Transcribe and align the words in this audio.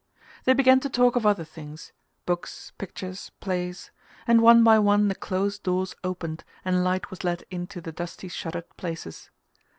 They 0.45 0.53
began 0.55 0.79
to 0.79 0.89
talk 0.89 1.15
of 1.15 1.27
other 1.27 1.43
things: 1.43 1.91
books, 2.25 2.71
pictures, 2.79 3.29
plays; 3.39 3.91
and 4.25 4.41
one 4.41 4.63
by 4.63 4.79
one 4.79 5.09
the 5.09 5.13
closed 5.13 5.61
doors 5.61 5.95
opened 6.03 6.43
and 6.65 6.83
light 6.83 7.11
was 7.11 7.23
let 7.23 7.43
into 7.51 7.79
dusty 7.81 8.27
shuttered 8.27 8.75
places. 8.77 9.29